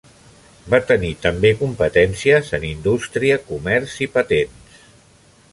[0.73, 4.79] Va tenir també competències en indústria, comerç i patents.